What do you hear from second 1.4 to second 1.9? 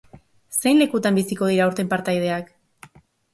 dira